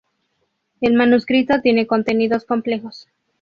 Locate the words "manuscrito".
0.95-1.61